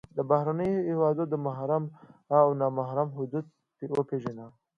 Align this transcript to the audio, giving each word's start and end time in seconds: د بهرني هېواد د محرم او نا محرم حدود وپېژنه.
د 0.17 0.19
بهرني 0.29 0.71
هېواد 0.89 1.17
د 1.29 1.33
محرم 1.45 1.83
او 2.37 2.47
نا 2.59 2.67
محرم 2.77 3.09
حدود 3.17 3.45
وپېژنه. 3.97 4.45